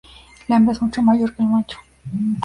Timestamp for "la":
0.47-0.55